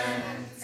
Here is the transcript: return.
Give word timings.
return. 0.00 0.59